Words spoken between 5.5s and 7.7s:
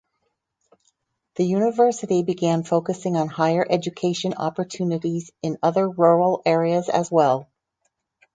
other rural areas as well.